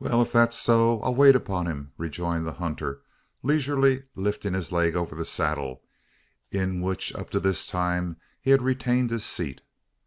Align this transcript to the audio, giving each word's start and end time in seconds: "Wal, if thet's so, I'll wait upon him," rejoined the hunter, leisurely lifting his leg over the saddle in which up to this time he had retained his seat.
"Wal, 0.00 0.20
if 0.20 0.32
thet's 0.32 0.58
so, 0.60 1.00
I'll 1.00 1.14
wait 1.14 1.34
upon 1.34 1.64
him," 1.64 1.92
rejoined 1.96 2.46
the 2.46 2.52
hunter, 2.60 3.00
leisurely 3.42 4.02
lifting 4.14 4.52
his 4.52 4.70
leg 4.70 4.94
over 4.94 5.14
the 5.14 5.24
saddle 5.24 5.80
in 6.50 6.82
which 6.82 7.14
up 7.14 7.30
to 7.30 7.40
this 7.40 7.66
time 7.66 8.18
he 8.38 8.50
had 8.50 8.60
retained 8.60 9.08
his 9.08 9.24
seat. 9.24 9.62